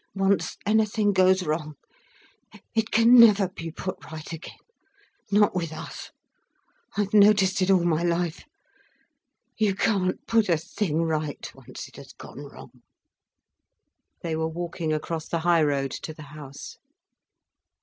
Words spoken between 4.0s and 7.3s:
right again—not with us. I've